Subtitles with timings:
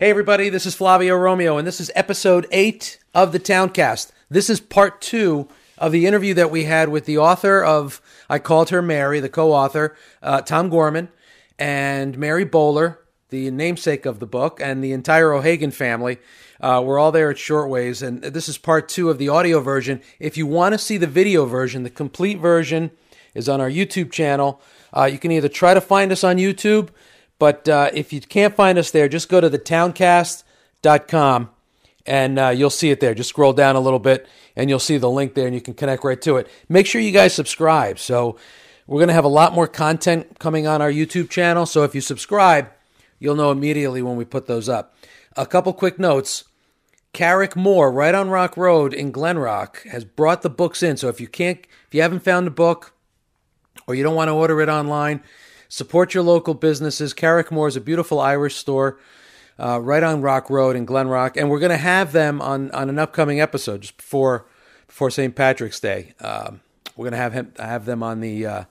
[0.00, 4.12] Hey, everybody, this is Flavio Romeo, and this is episode eight of the Towncast.
[4.30, 8.38] This is part two of the interview that we had with the author of I
[8.38, 11.10] Called Her Mary, the co author, uh, Tom Gorman,
[11.58, 12.96] and Mary Boler,
[13.28, 16.16] the namesake of the book, and the entire O'Hagan family.
[16.62, 20.00] Uh, we're all there at Shortways, and this is part two of the audio version.
[20.18, 22.90] If you want to see the video version, the complete version
[23.34, 24.62] is on our YouTube channel.
[24.96, 26.88] Uh, you can either try to find us on YouTube,
[27.40, 31.50] but uh, if you can't find us there, just go to thetowncast.com
[32.06, 33.14] and uh, you'll see it there.
[33.14, 35.74] Just scroll down a little bit and you'll see the link there and you can
[35.74, 36.48] connect right to it.
[36.68, 37.98] Make sure you guys subscribe.
[37.98, 38.36] So,
[38.86, 41.64] we're going to have a lot more content coming on our YouTube channel.
[41.64, 42.70] So, if you subscribe,
[43.18, 44.94] you'll know immediately when we put those up.
[45.36, 46.44] A couple quick notes.
[47.14, 50.96] Carrickmore, right on Rock Road in Glen Rock, has brought the books in.
[50.96, 52.92] So if you can't, if you haven't found the book,
[53.86, 55.22] or you don't want to order it online,
[55.70, 57.14] support your local businesses.
[57.14, 58.98] Carrickmore is a beautiful Irish store
[59.58, 62.70] uh, right on Rock Road in Glen Rock, and we're going to have them on,
[62.72, 64.44] on an upcoming episode just before
[64.86, 65.34] before St.
[65.34, 66.14] Patrick's Day.
[66.20, 66.60] Um,
[66.96, 68.64] we're going to have him have them on the uh,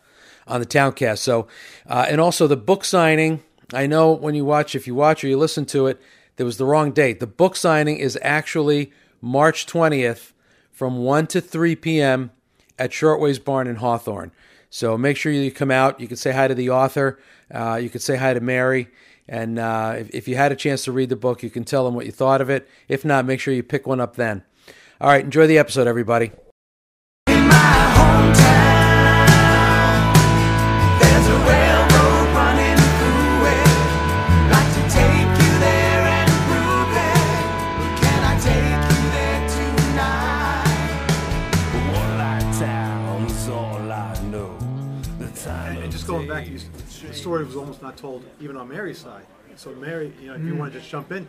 [0.46, 1.23] on the Towncast.
[1.23, 1.48] So,
[1.88, 3.42] uh, and also the book signing.
[3.73, 6.02] I know when you watch, if you watch or you listen to it,
[6.36, 7.20] there was the wrong date.
[7.20, 10.34] The book signing is actually March twentieth
[10.72, 12.32] from one to three p.m.
[12.78, 14.32] at Shortways Barn in Hawthorne.
[14.70, 16.00] So make sure you come out.
[16.00, 17.20] You can say hi to the author.
[17.53, 18.89] Uh, you can say hi to Mary.
[19.28, 21.86] And uh, if, if, you had a chance to read the book, you can tell
[21.86, 22.67] them what you thought of it.
[22.88, 24.44] If not, make sure you pick one up then.
[25.00, 26.31] All right, enjoy the episode, everybody.
[47.30, 49.24] Story was almost not told even on Mary's side.
[49.56, 51.28] So Mary, you know, if you want to just jump in,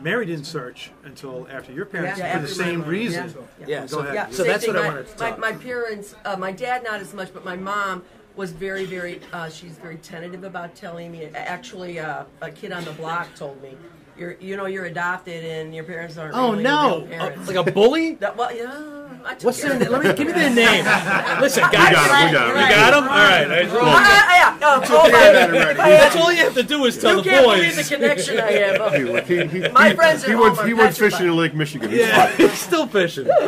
[0.00, 3.34] Mary didn't search until after your parents Yeah, for the same my- reason.
[3.60, 3.66] yeah.
[3.66, 4.14] Yeah, Go so- ahead.
[4.14, 4.74] Yeah, So same that's thing.
[4.74, 5.38] what I my, wanted to my, talk.
[5.40, 8.02] my parents, uh, my dad not as much, but my mom
[8.36, 9.20] was very, very.
[9.32, 11.24] Uh, she's very tentative about telling me.
[11.34, 13.76] Actually, uh, a kid on the block told me,
[14.18, 16.98] "You're, you know, you're adopted, and your parents aren't." Oh really no!
[16.98, 18.14] your real parents." like a bully?
[18.16, 18.90] That- well, yeah.
[19.26, 20.02] I took What's care their of name?
[20.02, 20.04] it.
[20.04, 21.40] Let me give me their name.
[21.40, 21.94] Listen, guys.
[21.94, 22.32] got it, we got it.
[22.32, 22.74] You're You You right.
[22.74, 23.04] got them?
[23.04, 23.48] All right.
[23.50, 24.80] I- Yeah.
[24.88, 27.76] Oh, oh, my- That's all you have to do is tell You the can't believe
[27.76, 29.26] the connection I have.
[29.28, 31.12] He, he, My he, friends at he home went, are he went petrified.
[31.12, 31.90] fishing in Lake Michigan.
[31.90, 32.36] He's Yeah, fine.
[32.36, 33.28] he's still fishing.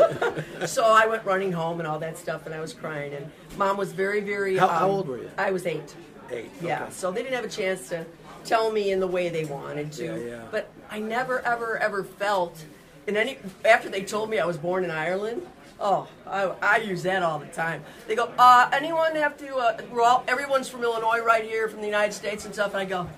[0.66, 3.12] So I went running home and all that stuff, and I was crying.
[3.12, 4.56] And mom was very, very.
[4.56, 5.30] How- um, how old were you?
[5.38, 5.94] I was eight.
[6.30, 6.50] Eight.
[6.62, 6.82] Yeah.
[6.84, 6.92] okay.
[6.92, 8.04] So they didn't have a chance to
[8.44, 10.04] tell me in the way they wanted to.
[10.04, 10.42] Yeah, yeah.
[10.50, 12.64] But I never, ever, ever felt
[13.06, 15.46] in any after they told me I was born in Ireland.
[15.78, 17.84] Oh, I, I use that all the time.
[18.06, 19.56] They go, uh, anyone have to?
[19.56, 22.72] Uh, well, everyone's from Illinois, right here, from the United States and stuff.
[22.72, 23.08] And I go,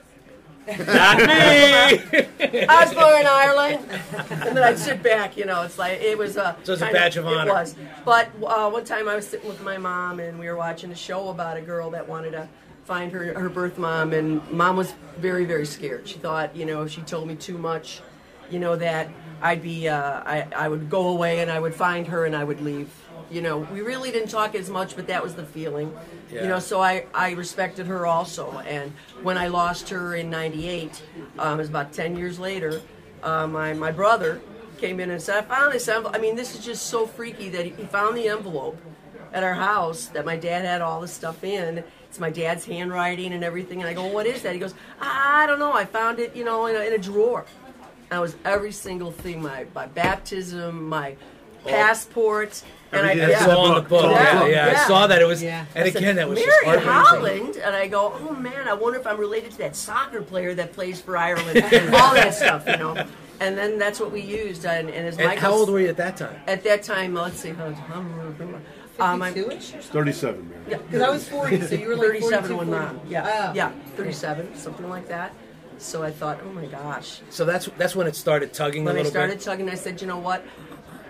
[0.67, 1.25] Not me.
[2.69, 3.87] I was born in Ireland,
[4.31, 5.37] and then I'd sit back.
[5.37, 6.57] You know, it's like it was a.
[6.65, 7.49] So it's a badge of honor.
[7.49, 7.75] It was,
[8.05, 10.95] but uh, one time I was sitting with my mom, and we were watching a
[10.95, 12.49] show about a girl that wanted to
[12.85, 16.07] find her her birth mom, and mom was very very scared.
[16.07, 18.03] She thought, you know, if she told me too much,
[18.51, 19.09] you know, that
[19.41, 22.44] I'd be, uh, I I would go away and I would find her and I
[22.44, 22.91] would leave.
[23.31, 25.94] You know, we really didn't talk as much, but that was the feeling.
[26.32, 26.43] Yeah.
[26.43, 28.50] You know, so I, I respected her also.
[28.66, 31.03] And when I lost her in '98,
[31.38, 32.81] um, it was about 10 years later.
[33.22, 34.41] Uh, my my brother
[34.78, 37.48] came in and said, "I found this envelope." I mean, this is just so freaky
[37.50, 38.78] that he, he found the envelope
[39.32, 41.84] at our house that my dad had all the stuff in.
[42.09, 43.81] It's my dad's handwriting and everything.
[43.81, 45.72] And I go, "What is that?" He goes, "I don't know.
[45.72, 47.44] I found it, you know, in a, in a drawer."
[48.11, 51.17] And it was every single thing: my my baptism, my
[51.65, 52.63] passport.
[52.91, 54.11] And I, Everything that's It's all in the book.
[54.11, 55.21] Yeah, yeah, I saw that.
[55.21, 55.67] It was, Yeah.
[55.75, 56.87] and I said, again, that was Mary just.
[56.87, 60.55] Holland, and I go, oh man, I wonder if I'm related to that soccer player
[60.55, 63.05] that plays for Ireland, and all that stuff, you know.
[63.41, 64.65] And then that's what we used.
[64.65, 66.41] And, and as And Michael, how old were you at that time?
[66.47, 67.15] at that time?
[67.17, 67.67] uh, Let's see, how
[67.99, 69.71] um, I'm 52-ish?
[69.87, 70.65] 37, man.
[70.69, 72.71] yeah, Because I was 40, so you were like 37 when 40.
[72.71, 73.01] mom.
[73.07, 73.55] Yeah, Oh.
[73.55, 75.35] yeah, 37, something like that.
[75.78, 77.21] So I thought, oh my gosh.
[77.31, 79.45] So that's that's when it started tugging When a I little started bit.
[79.45, 80.45] tugging, I said, you know what?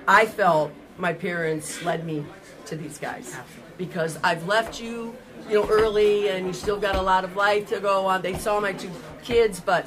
[0.07, 2.25] I felt my parents led me
[2.67, 3.35] to these guys
[3.77, 5.17] because I've left you,
[5.49, 8.23] you know, early, and you still got a lot of life to go on.
[8.23, 8.91] They saw my two
[9.23, 9.87] kids, but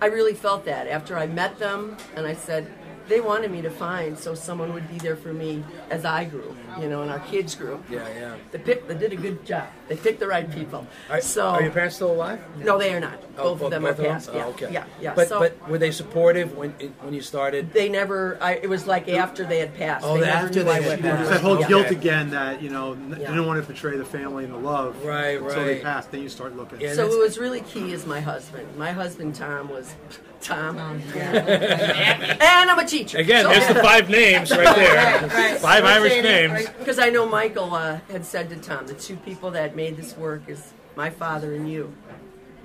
[0.00, 2.70] I really felt that after I met them, and I said,
[3.08, 6.56] they wanted me to find so someone would be there for me as I grew,
[6.80, 7.82] you know, and our kids grew.
[7.90, 8.34] Yeah, yeah.
[8.50, 9.68] They picked, they did a good job.
[9.88, 10.86] They picked the right people.
[11.10, 12.40] Are, so are your parents still alive?
[12.58, 13.22] no, they are not.
[13.38, 14.30] Oh, Both of them are passed.
[14.32, 14.72] Yeah, Oh, okay.
[14.72, 15.14] yeah, yeah.
[15.14, 16.70] But so but were they supportive when
[17.02, 17.72] when you started?
[17.72, 18.38] they never.
[18.40, 20.04] I, it was like after they had passed.
[20.06, 21.30] Oh, they after they had went passed.
[21.30, 21.68] that whole Yeah.
[21.68, 23.28] guilt again that you know n- Yeah.
[23.28, 25.04] didn't want to betray the family and the love.
[25.04, 26.80] Right, Until they passed, then you start looking.
[26.80, 28.66] Yeah, So that's- what was really key is my husband.
[28.76, 29.94] My husband Tom was
[30.40, 33.18] Tom, and I'm a teacher.
[33.18, 34.94] Again, So- there's the five names right there.
[35.22, 35.60] Right, right.
[35.60, 36.68] Five Don't Irish say it, names.
[36.78, 40.16] Because I know Michael uh, had said to Tom, the two people that made this
[40.16, 41.92] work is my father and you.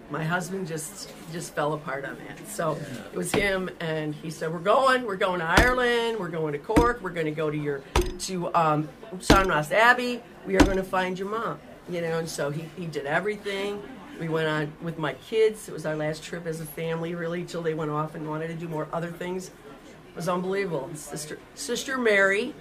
[0.10, 2.46] My husband just just fell apart on that.
[2.46, 2.78] So
[3.14, 5.04] it was him, and he said, "We're going.
[5.04, 6.20] We're going to Ireland.
[6.20, 7.00] We're going to Cork.
[7.02, 7.82] We're going to go to your
[8.20, 8.90] to um,
[9.22, 10.22] Sean Ross Abbey.
[10.46, 11.60] We are going to find your mom."
[11.90, 13.82] You know, and so he he did everything.
[14.22, 15.68] We went on with my kids.
[15.68, 18.50] It was our last trip as a family, really, till they went off and wanted
[18.50, 19.48] to do more other things.
[19.48, 20.92] It was unbelievable.
[20.94, 22.54] Sister Sister Mary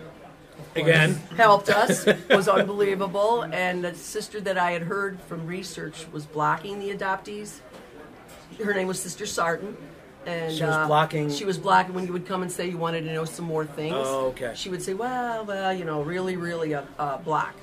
[0.75, 6.27] Again, helped us was unbelievable and the sister that i had heard from research was
[6.27, 7.61] blocking the adoptees
[8.63, 9.75] her name was sister sarton
[10.27, 12.77] and She was uh, blocking- she was blocking when you would come and say you
[12.77, 14.53] wanted to know some more things Oh, okay.
[14.55, 17.55] she would say well well you know really really a, a block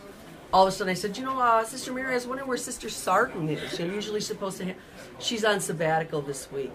[0.54, 2.58] all of a sudden i said you know uh, sister mary i was wondering where
[2.58, 4.80] sister sarton is you're usually supposed to ha-
[5.20, 6.72] she's on sabbatical this week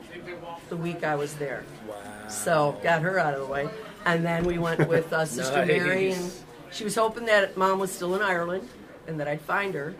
[0.68, 2.28] the week i was there Wow.
[2.28, 3.68] so got her out of the way,
[4.04, 6.32] and then we went with uh, Sister Mary, and
[6.70, 8.68] she was hoping that Mom was still in Ireland,
[9.06, 9.94] and that I'd find her.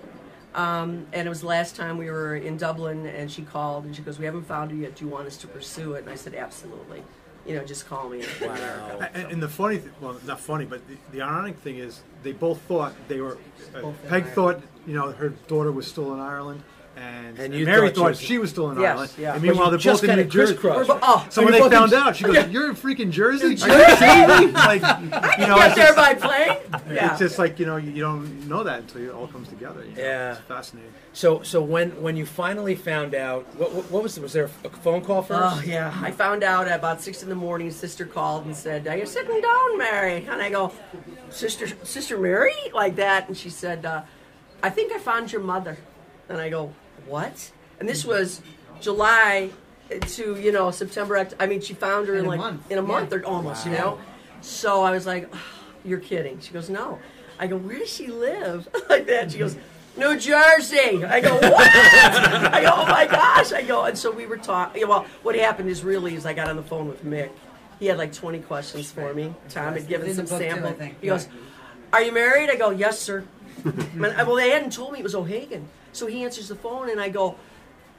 [0.55, 3.95] Um, and it was the last time we were in Dublin, and she called and
[3.97, 4.95] she goes, "We haven't found her yet.
[4.97, 7.03] Do you want us to pursue it?" And I said, "Absolutely.
[7.47, 9.01] You know, just call me." Wow.
[9.15, 12.33] And, and the funny, th- well, not funny, but the, the ironic thing is, they
[12.33, 13.37] both thought they were.
[13.75, 14.35] Uh, Both in Peg Ireland.
[14.35, 16.63] thought, you know, her daughter was still in Ireland,
[17.03, 19.13] and, And and Mary thought she was- still in Yes, Ireland.
[19.19, 19.33] yeah.
[19.33, 20.57] And But meanwhile, they're both in New Jersey.
[20.63, 23.47] Oh, So when they found out, she goes, "You're in freaking Jersey?
[23.47, 24.83] Are you kidding me?" Like,
[25.39, 26.59] you know, get it's there just, by plane.
[26.93, 27.11] Yeah.
[27.11, 29.83] it's just like you know, you, you don't know that until it all comes together.
[29.85, 30.03] you know?
[30.03, 30.33] Yeah.
[30.33, 30.93] it's fascinating.
[31.13, 34.69] So so when when you finally found out, what what, what was was there a
[34.71, 35.41] phone call first?
[35.57, 37.71] Oh yeah, I found out at about six in the morning.
[37.71, 40.73] Sister called and said, "Are you sitting down, Mary?" And I go,
[41.31, 43.29] "Sister, Sister Mary," like that.
[43.29, 44.03] And she said, uh,
[44.63, 45.77] "I think I found your mother."
[46.29, 46.73] And I go,
[47.07, 47.51] "What?"
[47.81, 48.41] And this was
[48.81, 49.51] July
[49.91, 51.27] to you know September.
[51.39, 52.71] I mean, she found her in, In a like month.
[52.71, 53.19] in a month Yeah.
[53.19, 53.99] or almost, you know.
[54.41, 55.39] So I was like, "Oh,
[55.85, 56.99] "You're kidding?" She goes, "No."
[57.39, 59.33] I go, "Where does she live?" like that.
[59.33, 59.57] She goes.
[59.95, 61.05] New Jersey.
[61.05, 61.45] I go, what?
[61.71, 63.53] I go, oh my gosh.
[63.53, 64.89] I go, and so we were talking.
[64.89, 67.29] Well, what happened is really is I got on the phone with Mick.
[67.79, 69.35] He had like 20 questions for me.
[69.51, 70.89] Tom had given some the book, too, sample.
[71.03, 71.29] He goes,
[71.93, 73.25] "Are you married?" I go, "Yes, sir."
[73.99, 77.09] Well, they hadn't told me it was O'Hagan, so he answers the phone, and I
[77.09, 77.37] go,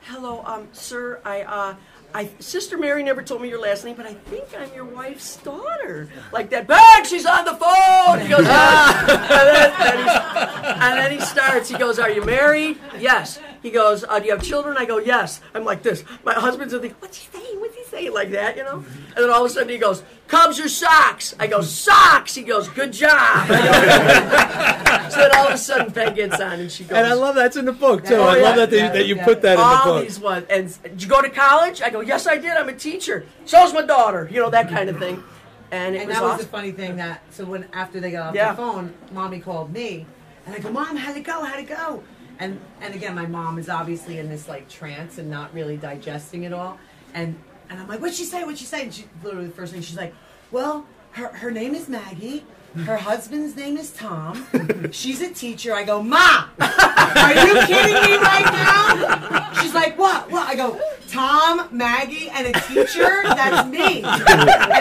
[0.01, 1.21] "Hello, um, sir.
[1.23, 1.75] I, uh,
[2.13, 5.37] I, Sister Mary never told me your last name, but I think I'm your wife's
[5.37, 6.09] daughter.
[6.31, 6.67] Like that.
[6.67, 7.05] Bang!
[7.05, 8.19] She's on the phone.
[8.19, 11.69] He goes, "Ah." and, then, and, he, and then he starts.
[11.69, 13.39] He goes, "Are you married?" Yes.
[13.61, 16.03] He goes, uh, "Do you have children?" I go, "Yes." I'm like this.
[16.23, 17.61] My husband's thinking, "What's he saying?
[17.93, 18.77] What's he saying?" Like that, you know.
[19.15, 22.43] And then all of a sudden he goes, "Cubs or Sox?" I go, "Sox." He
[22.43, 23.55] goes, "Good job." Go,
[25.09, 27.35] so then all of a sudden Peg gets on and she goes, And I love
[27.35, 28.15] that's in the book too.
[28.15, 28.43] Oh, I yeah.
[28.43, 29.25] love that they, Yeah, that you yeah.
[29.25, 29.85] put that in the book.
[29.85, 30.03] all book.
[30.03, 30.45] these ones.
[30.49, 31.81] And did you go to college?
[31.81, 32.51] I go, yes, I did.
[32.51, 33.25] I'm a teacher.
[33.45, 34.27] So's my daughter.
[34.31, 35.23] You know that kind of thing.
[35.71, 36.45] And it And was that was awesome.
[36.45, 38.51] the funny thing that so when after they got off Yeah.
[38.51, 40.05] the phone, mommy called me,
[40.45, 41.43] and I go, "Mom, how'd it go?
[41.43, 42.03] How'd it go?"
[42.39, 46.43] And and again, my mom is obviously in this like trance and not really digesting
[46.43, 46.77] it all,
[47.15, 47.35] and
[47.69, 48.43] and I'm like, "What'd she say?
[48.43, 50.13] What'd she say?" And she literally the first thing she's like,
[50.51, 52.45] "Well, her her name is Maggie."
[52.85, 54.47] Her husband's name is Tom.
[54.91, 55.75] She's a teacher.
[55.75, 56.17] I go, Ma,
[56.59, 59.53] are you kidding me right now?
[59.61, 60.31] She's like, what?
[60.31, 60.49] What?
[60.49, 60.81] I go,
[61.13, 63.21] Tom, Maggie, and a teacher?
[63.23, 64.03] That's me.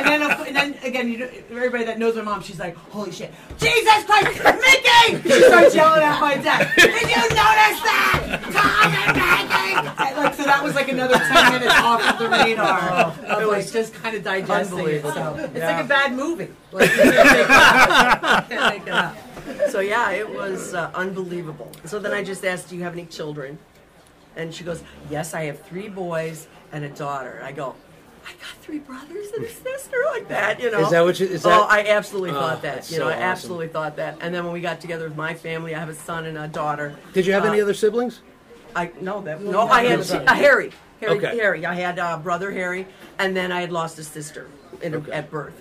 [0.03, 3.13] And then, and then again, you know, everybody that knows my mom, she's like, holy
[3.13, 5.29] shit, Jesus Christ, Mickey!
[5.29, 6.71] She starts yelling at my dad.
[6.77, 8.41] Did you notice that?
[8.53, 9.89] Tom and Maggie!
[10.09, 13.15] And, like, so that was like another 10 minutes off of the radar.
[13.27, 15.03] Of like just kind of digesting it.
[15.03, 15.77] So it's Yeah.
[15.77, 16.49] like a bad movie.
[16.73, 18.51] Like, you can't make it up.
[18.51, 19.71] You can't make it up.
[19.71, 21.71] So yeah, it was uh, unbelievable.
[21.85, 23.59] So then I just asked, "Do you have any children?"
[24.37, 27.75] And she goes, "Yes, I have three boys and a daughter." I go,
[28.27, 30.81] "I got three brothers and a sister like that." You know?
[30.81, 32.91] Is that what you- is oh, that- I absolutely Oh, thought that.
[32.91, 33.23] You know, so I awesome.
[33.25, 34.17] absolutely thought that.
[34.21, 36.49] And then when we got together with my family, I have a son and a
[36.49, 36.95] daughter.
[37.13, 38.21] Did you have any Uh, other siblings?
[38.75, 41.37] I no that no I had uh, Harry Harry Okay.
[41.37, 42.87] Harry I had uh, brother Harry
[43.19, 44.47] and then I had lost a sister
[44.81, 45.13] in, Okay.
[45.13, 45.53] at birth.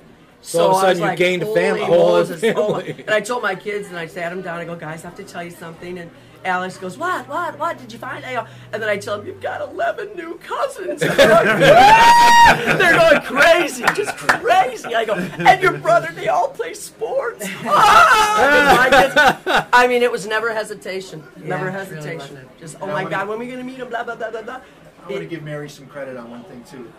[0.42, 3.04] So all of a sudden you like, gained a "Holy fam- whole Oh, family.
[3.06, 4.60] and I told my kids and I sat them down.
[4.60, 6.00] I go, guys, I have to tell you something.
[6.00, 6.10] And
[6.44, 8.26] Alex goes, what, what, what did you find?
[8.26, 11.00] I go, and then I tell him, you've got eleven new cousins.
[11.02, 14.96] They're, like, "What?" They're going crazy, just crazy.
[14.96, 17.48] I go, and your brother, they all play sports.
[17.64, 19.68] Ah!
[19.72, 22.36] I, I mean, it was never hesitation, never Yeah, it really hesitation.
[22.36, 22.60] wasn't.
[22.60, 23.90] just, oh my God, when are we gonna meet him?
[23.90, 24.62] Blah blah blah blah blah.
[25.06, 26.92] I want to give Mary some credit on one thing too.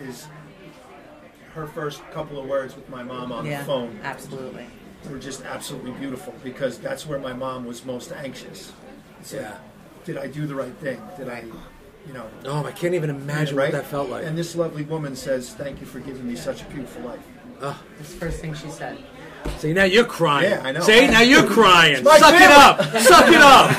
[0.00, 0.26] Is
[1.54, 4.66] her first couple of words with my mom on Yeah, the phone absolutely.
[5.10, 8.72] were just absolutely beautiful because that's where my mom was most anxious.
[9.20, 9.56] It's like, Yeah.
[10.04, 11.00] Did I do the right thing?
[11.18, 11.44] Did I,
[12.06, 13.70] you know, Oh, I can't even imagine right?
[13.72, 14.24] what that felt like.
[14.24, 17.20] And this lovely woman says, "Thank you for giving me such a beautiful life."
[17.60, 18.96] That's the first thing she said.
[19.58, 20.50] See, now you're crying.
[20.50, 20.80] Yeah, I know.
[20.80, 22.02] See, now you're crying.
[22.04, 22.82] my Suck it up.
[23.02, 23.70] Suck it up.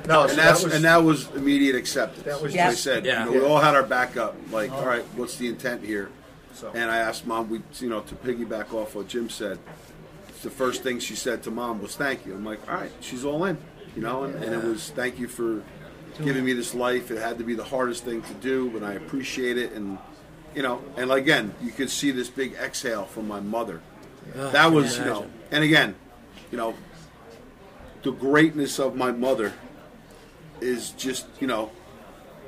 [0.10, 2.24] No, so And that's that was, and that was immediate acceptance.
[2.24, 3.26] That was Like I just- said, Yeah.
[3.26, 4.34] you know, we all had our backup.
[4.50, 4.80] Like, uh-huh.
[4.80, 6.08] all right, what's the intent here?
[6.52, 9.60] so, And I asked mom, we, you know, to piggyback off what Jim said.
[10.42, 13.24] The first thing she said to mom was "thank you." I'm like, all right, she's
[13.24, 13.58] all in,
[13.94, 15.62] you know, and, and it was thank you for
[16.22, 17.10] giving me this life.
[17.10, 19.98] It had to be the hardest thing to do, but I appreciate it, and
[20.54, 23.80] you know, and again, you could see this big exhale from my mother.
[24.34, 25.94] that was, you know, and again,
[26.50, 26.74] you know,
[28.02, 29.52] the greatness of my mother
[30.60, 31.70] is just, you know,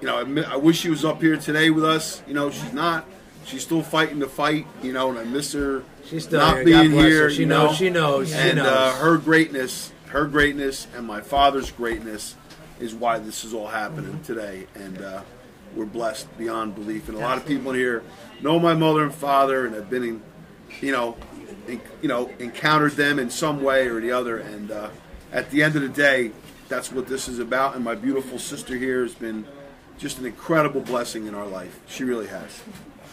[0.00, 2.22] you know, I, I wish she was up here today with us.
[2.26, 3.06] You know, she's not.
[3.44, 4.66] She's still fighting the fight.
[4.82, 5.84] You know, and I miss her.
[6.12, 6.64] She's still not here.
[6.64, 7.22] being here.
[7.24, 7.30] her.
[7.30, 7.70] She you knows.
[7.70, 7.76] know?
[7.76, 8.28] She knows.
[8.28, 8.66] She And knows.
[8.66, 12.36] Uh, her greatness, her greatness, and my father's greatness
[12.78, 14.22] is why this is all happening Mm-hmm.
[14.24, 14.66] today.
[14.74, 15.22] And uh,
[15.74, 17.08] we're blessed beyond belief.
[17.08, 18.02] And a lot of people in here
[18.42, 20.22] know my mother and father, and have been in,
[20.82, 21.16] you know,
[21.66, 24.36] in, you know, encountered them in some way or the other.
[24.38, 24.90] And uh,
[25.32, 26.32] at the end of the day,
[26.68, 27.74] that's what this is about.
[27.74, 29.46] And my beautiful sister here has been
[30.02, 31.78] just an incredible blessing in our life.
[31.86, 32.60] She really has.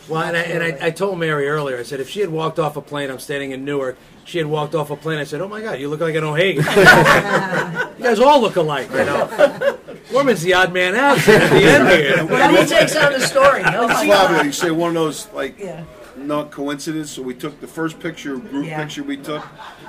[0.10, 2.58] Well, and, I, and I, I told Mary earlier, I said, if she had walked
[2.58, 5.40] off a plane, I'm standing in Newark, she had walked off a plane, I said,
[5.40, 6.64] oh my God, you look like an O'Hagan.
[7.98, 9.78] you guys all look alike, you know.
[10.12, 12.26] Woman's the odd man out at the end here.
[12.26, 13.64] But he takes on the story.
[13.72, 13.84] He'll.
[13.84, 15.84] Oh Flavio, you say one of those like Yeah.
[16.28, 17.12] Not coincidence.
[17.12, 18.82] So we took the first picture, group Yeah.
[18.82, 19.46] picture we took.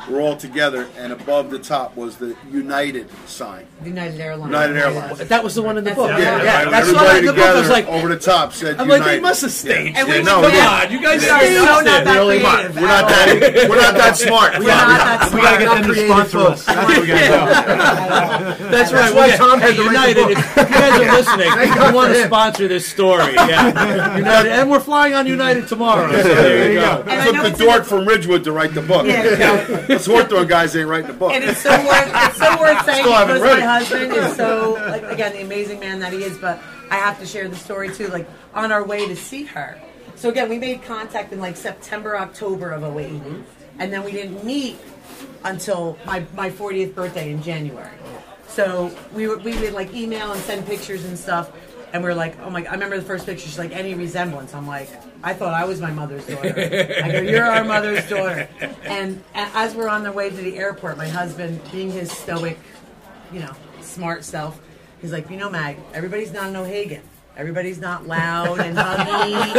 [0.08, 3.66] We're all together, and above the top was the United sign.
[3.84, 4.48] United Airlines.
[4.50, 5.18] United Airlines.
[5.28, 6.10] That was the one in the That's book.
[6.16, 6.70] the Yeah, yeah, right?
[6.70, 7.44] that's everybody what in the book.
[7.44, 9.16] I was like, over the top said I'm like, United.
[9.18, 10.10] they must have staged And it.
[10.10, 11.84] we Yeah, no, were we not- God, you guys are so not it.
[12.04, 12.40] that Really?
[12.40, 12.74] creative.
[12.76, 13.66] We're not that.
[13.68, 14.58] We're not that smart.
[14.58, 16.28] We're not that We gotta get them to smart.
[16.30, 16.64] sponsor us.
[16.64, 18.70] That's what we gotta do.
[18.70, 19.14] That's right.
[19.14, 22.12] why Tom had hey, to write the United, if you guys are listening, you want
[22.14, 23.34] to sponsor this story.
[23.34, 24.16] Yeah.
[24.16, 26.10] United, and we're flying on United tomorrow.
[26.22, 27.00] So there you go.
[27.02, 29.06] And I Took know the it's in dork from Ridgewood to write the book.
[29.06, 29.64] Yeah.
[29.88, 31.32] Those Hawthorne guys ain't writing the book.
[31.32, 33.86] And it's so worth it's so worth saying Still haven't because read my it.
[33.86, 36.38] husband is so like again the amazing man that he is.
[36.38, 36.60] But
[36.90, 38.08] I have to share the story too.
[38.08, 39.80] Like on our way to see her.
[40.16, 43.10] So again, we made contact in like September, October of 8
[43.78, 44.78] and then we didn't meet
[45.44, 47.90] until my my 40th birthday in January.
[48.46, 51.50] So we would we would like email and send pictures and stuff.
[51.92, 52.60] And we're like, oh my!
[52.60, 53.46] God, I remember the first picture.
[53.46, 54.54] She's like, any resemblance?
[54.54, 54.88] I'm like,
[55.22, 56.48] I thought I was my mother's daughter.
[57.04, 58.48] I go, you're our mother's daughter.
[58.84, 62.58] And as we're on the way to the airport, my husband, being his stoic,
[63.32, 64.60] you know, smart self,
[65.00, 67.02] he's like, you know, Mag, everybody's not an O'Hagan.
[67.36, 69.52] Everybody's not loud and huggy and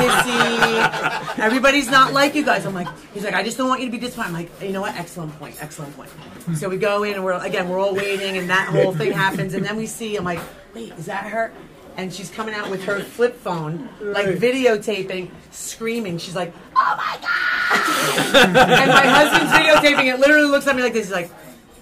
[0.00, 1.38] kissy.
[1.38, 2.64] Everybody's not like you guys.
[2.64, 4.28] I'm like, he's like, I just don't want you to be disappointed.
[4.28, 4.94] I'm like, you know what?
[4.94, 5.56] Excellent point.
[5.60, 6.08] Excellent point.
[6.56, 9.54] So we go in and we're again, we're all waiting, and that whole thing happens,
[9.54, 10.16] and then we see.
[10.16, 10.40] I'm like,
[10.74, 11.52] wait, is that her?
[11.96, 16.18] And she's coming out with her flip phone, like videotaping, screaming.
[16.18, 18.34] She's like, "Oh my god!"
[18.80, 20.18] and my husband's videotaping it.
[20.20, 21.06] Literally looks at me like this.
[21.06, 21.30] He's like,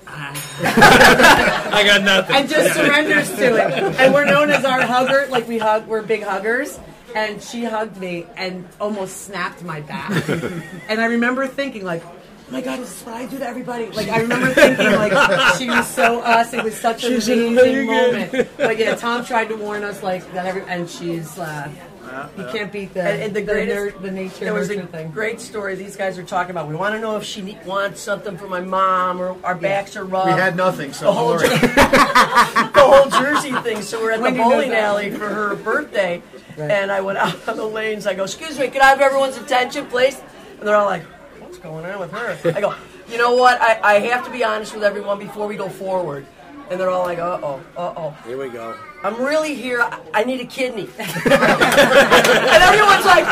[0.07, 1.71] ah.
[1.73, 2.37] I got nothing.
[2.37, 4.01] and just surrenders to it.
[4.01, 6.79] And we're known as our hugger, like we hug, we're big huggers.
[7.15, 10.29] And she hugged me and almost snapped my back.
[10.89, 12.03] And I remember thinking, like,
[12.49, 13.87] oh my God, is what I do to everybody?
[13.91, 15.13] Like, I remember thinking, like,
[15.59, 16.53] she was so us.
[16.53, 18.49] It was such an She's amazing moment.
[18.57, 21.71] But yeah, Tom tried to warn us, like, that every, and she's, uh,
[22.37, 25.11] you can't beat the, And, and the greatest, ner- the nature there was a thing.
[25.13, 26.69] great story these guys are talking about.
[26.69, 29.97] We want to know if she ne- wants something for my mom or our backs
[29.97, 30.27] are rubbed.
[30.27, 31.39] we had nothing, so the whole.
[31.39, 33.81] Jer- the whole Jersey thing.
[33.83, 36.23] So we're at Wendy the bowling alley for her birthday,
[36.59, 38.07] and I went out on the lanes.
[38.07, 40.21] I go, "Excuse me, can I have everyone's attention, please?"
[40.59, 41.12] And they're all like, "What's
[41.63, 42.75] going on with her?" I go,
[43.09, 43.61] "You know what?
[43.61, 46.27] I, I have to be honest with everyone before we go forward."
[46.71, 48.77] And they're all like, "Uh oh, uh oh." Here we go.
[49.05, 49.81] I'm really here.
[49.83, 50.83] I, I need a kidney.
[50.99, 51.03] and
[52.63, 53.27] everyone's like,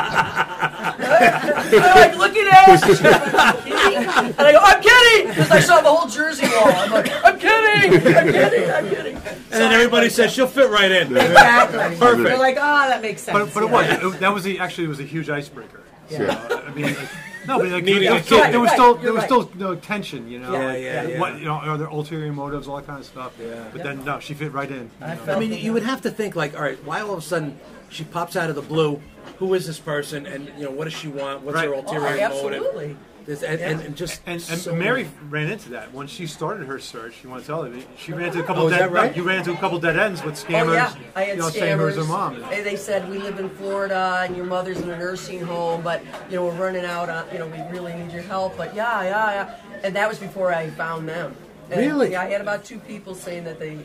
[1.70, 2.82] they're like looking at us.
[2.82, 6.72] and I go, I'm kidding, because I saw the whole Jersey wall.
[6.75, 9.16] I'm like, I'm kidding, I'm kidding, I'm kidding.
[9.16, 11.16] And then everybody says she'll fit right in.
[11.16, 11.96] Exactly.
[11.99, 12.25] Perfect.
[12.25, 13.38] They're like, oh, that makes sense.
[13.38, 15.84] But, but it was it, that was the, actually it was a huge icebreaker.
[16.08, 17.08] So, I mean, like,
[17.47, 18.52] No, but like, Needing there was still, kid.
[18.52, 19.26] there was still, there was right.
[19.26, 20.52] still no tension, you know.
[20.52, 21.18] Yeah, like, yeah, yeah.
[21.20, 23.32] What you know, are there ulterior motives, all that kind of stuff.
[23.40, 23.64] Yeah.
[23.73, 24.90] But then no, she fit right in.
[25.00, 25.23] I know.
[25.23, 27.23] felt I mean, you would have to think like, all right, why all of a
[27.23, 29.00] sudden she pops out of the blue?
[29.38, 30.26] Who is this person?
[30.26, 31.42] And you know, what does she want?
[31.42, 31.78] What's her Right.
[31.78, 32.20] ulterior Oh, motive?
[32.23, 32.97] absolutely.
[33.30, 36.66] This, and, and, and just And, and so- Mary ran into that when she started
[36.66, 37.22] her search.
[37.22, 37.72] You want to tell her?
[37.96, 38.92] She ran into a couple Oh, dead.
[38.92, 39.16] right?
[39.16, 40.70] You ran into a couple dead ends with scammers.
[40.70, 41.94] Oh yeah, I had you know, saying scammers.
[41.94, 42.42] who's her mom.
[42.42, 46.02] And they said we live in Florida and your mother's in a nursing home, but
[46.28, 47.08] you know we're running out.
[47.08, 48.56] On, you know we really need your help.
[48.56, 49.80] But yeah, yeah, yeah.
[49.84, 51.32] And that was before I found them.
[51.70, 52.10] And, Really?
[52.10, 53.78] Yeah, I had about two people saying that they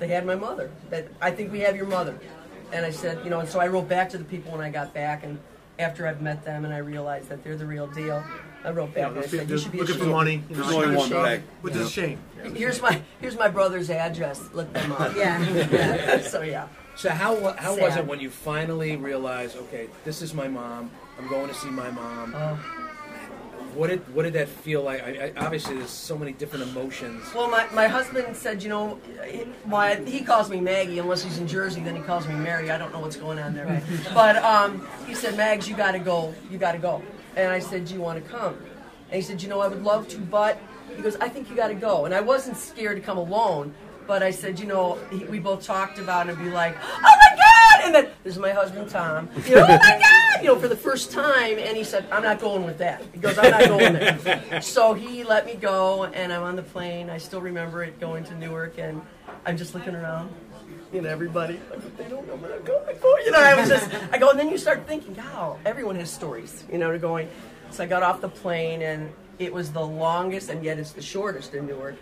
[0.00, 0.72] they had my mother.
[0.90, 2.18] That I think we have your mother.
[2.72, 4.70] And I said, you know, and so I wrote back to the people when I
[4.70, 5.38] got back, and
[5.78, 8.24] after I've met them and I realized that they're the real deal,
[8.68, 10.12] I wrote Yeah, back and I those said, people you should be looking for ashamed.
[10.12, 10.42] money.
[10.50, 11.42] You There's only one bag.
[11.62, 12.18] which is a shame.
[12.54, 14.48] Here's my here's my brother's address.
[14.52, 15.16] Look them up.
[15.16, 15.40] Yeah.
[15.70, 16.20] yeah.
[16.22, 16.68] So yeah.
[16.96, 18.00] So how wa- how was Sad.
[18.00, 20.90] it when you finally realized, okay, this is my mom.
[21.18, 22.34] I'm going to see my mom.
[22.36, 22.58] Oh.
[23.74, 25.02] What did what did that feel like?
[25.02, 27.22] I, I, obviously, there's so many different emotions.
[27.34, 31.38] Well, my, my husband said, you know, he, why he calls me Maggie unless he's
[31.38, 32.70] in Jersey, then he calls me Mary.
[32.70, 33.82] I don't know what's going on there.
[34.14, 36.34] But um, he said, Mags, you got to go.
[36.50, 37.02] You got to go.
[37.38, 38.54] And I said, do you want to come?
[38.54, 40.58] And he said, you know, I would love to, but
[40.94, 42.04] he goes, I think you got to go.
[42.04, 43.72] And I wasn't scared to come alone,
[44.08, 47.00] but I said, you know, he, we both talked about it and be like, oh
[47.00, 47.84] my God!
[47.84, 49.28] And then this is my husband Tom.
[49.46, 50.42] You know, oh my God!
[50.42, 53.04] You know, for the first time, and he said, I'm not going with that.
[53.12, 54.60] He goes, I'm not going there.
[54.62, 57.08] So he let me go, and I'm on the plane.
[57.08, 59.00] I still remember it going to Newark, and
[59.46, 60.34] I'm just looking around.
[60.92, 62.96] You know, everybody, like, they don't know where I'm going.
[63.24, 66.10] You know, I was just, I go, and then you start thinking, wow, everyone has
[66.10, 67.28] stories, you know, to going.
[67.70, 71.02] So I got off the plane, and it was the longest, and yet it's the
[71.02, 71.96] shortest in Newark.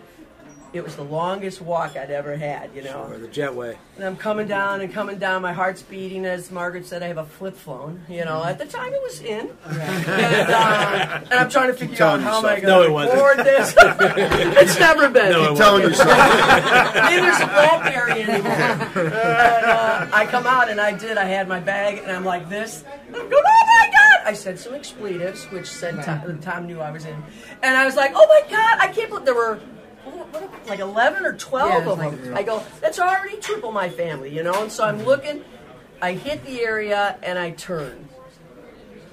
[0.72, 3.08] It was the longest walk I'd ever had, you know.
[3.10, 3.76] Or the jetway.
[3.96, 5.40] And I'm coming down and coming down.
[5.42, 6.26] My heart's beating.
[6.26, 8.02] As Margaret said, I have a flip phone.
[8.08, 9.50] You know, at the time it was in.
[10.16, 12.62] And, uh, and I'm trying to figure out telling how am I yourself.
[12.64, 13.18] No, it going to wasn't.
[13.18, 13.74] afford this.
[14.62, 15.32] it's never been.
[15.32, 16.08] No, it Keep telling yourself.
[16.94, 18.52] Neither's a BlackBerry anymore.
[19.06, 21.18] And, uh, I come out and I did.
[21.18, 22.84] I had my bag and I'm like this.
[23.06, 24.26] And I'm going, oh my god!
[24.26, 27.22] I said some expletives, which said Tom, Tom knew I was in,
[27.62, 28.78] and I was like, oh my god!
[28.80, 29.60] I can't believe there were.
[30.66, 32.36] Like 11 or 12 Yeah, of like- them.
[32.36, 34.62] I go, that's already triple my family, you know?
[34.62, 35.44] And so I'm looking,
[36.02, 38.08] I hit the area and I turn.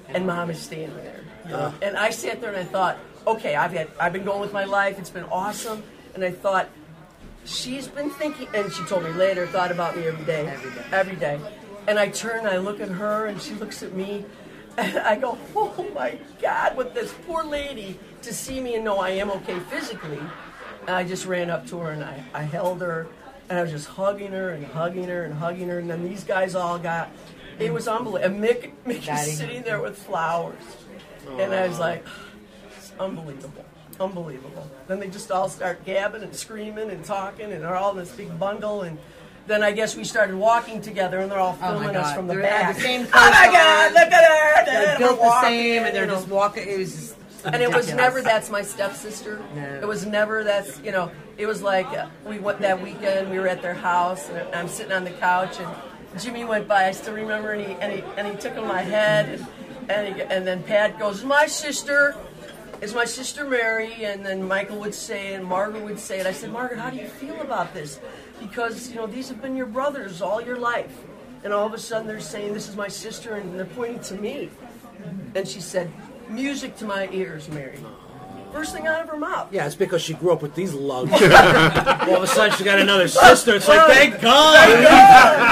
[0.08, 1.72] And mom is standing there.
[1.82, 4.64] And I sat there and I thought, okay, I've had I've been going with my
[4.64, 5.82] life, it's been awesome.
[6.14, 6.68] And I thought,
[7.44, 10.46] she's been thinking and she told me later, thought about me every day.
[10.46, 10.84] Every day.
[10.92, 11.40] Every day.
[11.86, 14.24] And I turn, I look at her and she looks at me
[14.78, 18.98] and I go, Oh my God, with this poor lady to see me and know
[18.98, 20.20] I am okay physically.
[20.86, 23.06] And I just ran up to her and I, I held her
[23.48, 26.24] and I was just hugging her and hugging her and hugging her and then these
[26.24, 27.10] guys all got
[27.58, 28.34] it was unbelievable.
[28.34, 30.56] And Mick, Mick is sitting there with flowers.
[31.38, 32.04] And I was like,
[32.76, 33.64] it's unbelievable.
[34.00, 34.68] Unbelievable.
[34.88, 38.10] Then they just all start gabbing and screaming and talking and they're all in this
[38.12, 38.98] big bundle and
[39.46, 42.34] then I guess we started walking together and they're all Oh filming us from the
[42.34, 42.74] They're back.
[42.76, 44.64] the same oh my God, look at her!
[44.64, 46.66] They're built the walking, same, and they're just walking.
[46.66, 47.03] It was
[47.44, 49.42] And it was never that's my stepsister.
[49.54, 49.80] No.
[49.82, 51.10] It was never that's you know.
[51.36, 53.30] It was like uh, we went that weekend.
[53.30, 55.68] We were at their house, and I'm sitting on the couch, and
[56.20, 56.86] Jimmy went by.
[56.86, 60.16] I still remember, and he and he, and he took on my head, and and,
[60.16, 62.14] he, and then Pat goes, "My sister."
[62.80, 66.26] It's my sister Mary, and then Michael would say it, and Margaret would say it.
[66.26, 67.98] I said, Margaret, how do you feel about this?
[68.40, 70.92] Because you know these have been your brothers all your life,
[71.44, 74.16] and all of a sudden they're saying this is my sister, and they're pointing to
[74.16, 74.50] me.
[75.34, 75.90] And she said,
[76.28, 77.78] "Music to my ears, Mary."
[78.54, 79.48] First thing out of her mouth.
[79.50, 81.10] Yeah, it's because she grew up with these lugs.
[81.12, 83.56] All of a sudden, she got another sister.
[83.56, 84.56] It's like, thank God.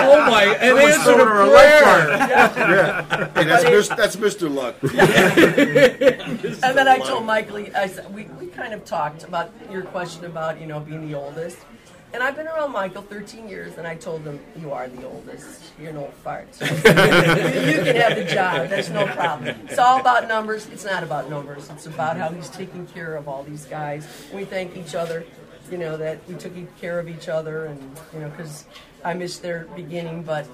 [0.04, 0.44] oh my!
[0.44, 3.30] And Someone's answered throwing a her a prayer.
[3.34, 3.96] Hey, that's, Mr.
[3.96, 4.48] that's Mr.
[4.54, 4.76] Luck.
[6.62, 10.24] And then I told Michael, I said, we, we kind of talked about your question
[10.24, 11.58] about, you know, being the oldest.
[12.12, 15.72] And I've been around Michael 13 years, and I told him, you are the oldest.
[15.80, 16.48] You're an old fart.
[16.60, 18.68] You, can have the job.
[18.68, 19.56] There's no problem.
[19.68, 20.66] It's all about numbers.
[20.66, 21.70] It's not about numbers.
[21.70, 24.06] It's about how he's taking care of all these guys.
[24.32, 25.24] We thank each other,
[25.70, 27.80] you know, that we took care of each other, and,
[28.12, 28.66] you know, because
[29.04, 30.46] I missed their beginning, but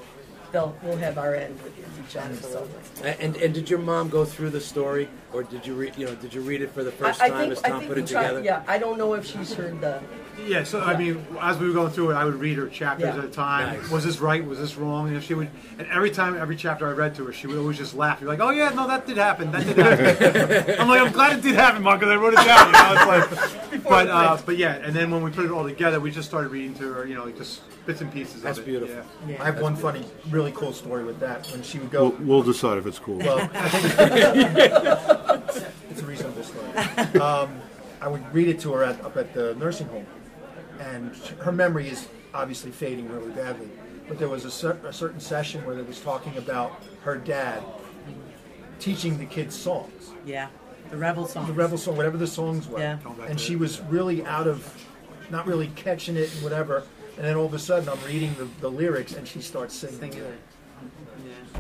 [0.52, 2.34] they'll we'll have our end with each other.
[2.36, 2.68] So.
[3.04, 5.96] And and did your mom go through the story, or did you read?
[5.96, 7.68] You know, did you read it for the first I, I time think, as I
[7.70, 8.42] Tom think put it tried- together?
[8.44, 10.00] Yeah, I don't know if she's heard the.
[10.46, 13.12] Yeah, so I mean, as we were going through it, I would read her chapters
[13.12, 13.18] Yeah.
[13.18, 13.76] at a time.
[13.80, 13.90] Nice.
[13.90, 14.44] Was this right?
[14.44, 15.08] Was this wrong?
[15.08, 17.58] And if she would, and every time, every chapter I read to her, she would
[17.58, 18.20] always just laugh.
[18.20, 19.50] You're like, "Oh yeah, no, that did happen.
[19.50, 22.36] That did happen." I'm like, "I'm glad it did happen, Mark, because I wrote it
[22.36, 25.50] down." You know, it's like, but uh, but yeah, and then when we put it
[25.50, 28.42] all together, we just started reading to her, you know, like just bits and pieces.
[28.42, 28.66] That's of it.
[28.70, 29.02] beautiful.
[29.26, 29.40] Yeah.
[29.42, 31.46] I have one funny, really cool story with that.
[31.48, 33.16] When she would go, We'll, we'll decide if it's cool.
[33.16, 33.38] well,
[35.90, 36.66] it's a reasonable story.
[37.20, 37.58] um,
[38.02, 40.06] I would read it to her at, up at the nursing home,
[40.80, 43.70] and sh- her memory is obviously fading really badly.
[44.06, 47.62] But there was a, cer- a certain session where they was talking about her dad
[48.78, 50.48] teaching the kids songs, Yeah.
[50.90, 51.46] The rebel song.
[51.46, 52.98] the rebel song, whatever the songs were, Yeah.
[53.26, 54.72] and she was really out of,
[55.30, 56.82] not really catching it and whatever.
[57.18, 59.98] And then all of a sudden, I'm reading the, the lyrics, and she starts singing.
[59.98, 60.18] Singing.
[60.22, 60.38] it.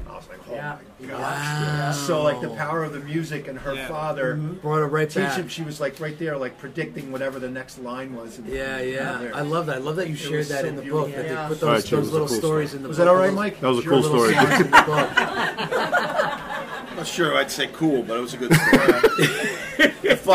[0.08, 0.78] I was like, oh Yeah.
[1.00, 1.96] my gosh.
[1.96, 3.88] So like the power of the music and her Yeah.
[3.88, 4.54] father mm-hmm.
[4.54, 5.34] Brought it right back.
[5.34, 5.48] teaching.
[5.48, 8.38] She was like right there, like predicting whatever the next line was.
[8.38, 9.18] in the- Yeah, in yeah.
[9.18, 9.34] there.
[9.34, 9.76] I love that.
[9.76, 11.06] I love that you It shared was that so in the beautiful.
[11.08, 11.16] book.
[11.16, 11.48] That Yeah.
[11.48, 12.76] they put All right, those, Jim, it those was a little cool stories story.
[12.78, 12.88] in the book.
[12.90, 13.04] Was book.
[13.06, 13.60] that all right, those- Mike?
[13.60, 14.34] That was a your cool little story.
[14.34, 15.10] songs in the book.
[15.18, 19.48] I'm not sure I'd say cool, but it was a good story.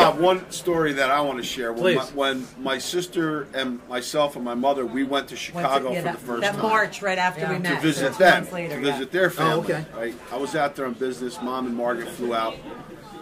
[0.01, 2.13] if, uh, one story that I want to share when my, Please.
[2.13, 5.99] when my sister and myself and my mother we went to Went to- Chicago yeah,
[5.99, 7.49] for that, the first that time March right after Yeah.
[7.49, 7.75] we To met.
[7.75, 8.91] to visit so two them, months later, to yeah.
[8.93, 9.73] visit their family.
[9.73, 9.85] okay.
[9.95, 11.41] Right, I was out there on business.
[11.41, 12.55] Mom and Margaret flew out,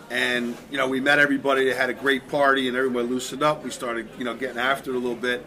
[0.10, 1.66] and you know we met everybody.
[1.66, 3.64] They had a great party, and everybody loosened up.
[3.64, 5.46] We started, you know, getting after it a little bit.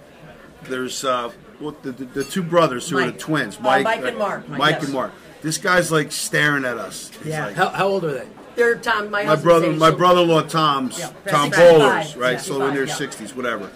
[0.64, 3.18] There's uh, what the, the, the two brothers who are the Mike.
[3.18, 4.48] twins, Oh, Mike, Mike and Mark.
[4.48, 4.84] Mike Yes.
[4.84, 5.12] and Mark.
[5.42, 7.10] This guy's like staring at us.
[7.22, 7.46] He's Yeah.
[7.46, 8.26] like- How, how old are they?
[8.56, 12.16] They're Tom, my, my husband's brother, age, my so- brother-in-law Tom's Yeah, Tom 65, Bolers,
[12.16, 12.32] right?
[12.32, 12.94] yeah, so in their 65, yeah.
[12.94, 13.70] sixties, whatever.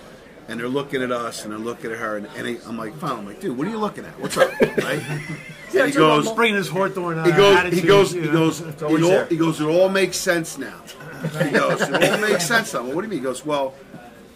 [0.49, 2.97] And they're looking at us, and they're looking at her, and, and he, I'm like,
[2.97, 3.19] fine.
[3.19, 4.19] I'm like, dude, what are you looking at?
[4.19, 5.03] What's up, right?
[5.03, 6.35] and he goes, rumble.
[6.35, 8.33] Bringing his Hawthorne uh, he goes, attitude, he goes, you he know.
[8.33, 9.27] goes, always it all, there.
[9.27, 10.81] he goes, it all makes sense now.
[11.43, 12.85] He goes, it all makes sense now.
[12.85, 13.19] Well, what do you mean?
[13.19, 13.75] He goes, well,